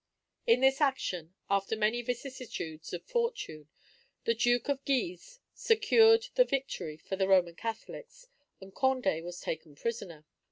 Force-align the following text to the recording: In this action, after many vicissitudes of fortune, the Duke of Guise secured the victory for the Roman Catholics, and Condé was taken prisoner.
In 0.47 0.61
this 0.61 0.81
action, 0.81 1.35
after 1.47 1.75
many 1.77 2.01
vicissitudes 2.01 2.91
of 2.91 3.03
fortune, 3.05 3.69
the 4.23 4.33
Duke 4.33 4.67
of 4.67 4.83
Guise 4.83 5.41
secured 5.53 6.29
the 6.33 6.43
victory 6.43 6.97
for 6.97 7.15
the 7.15 7.27
Roman 7.27 7.53
Catholics, 7.53 8.25
and 8.59 8.73
Condé 8.73 9.21
was 9.21 9.41
taken 9.41 9.75
prisoner. 9.75 10.25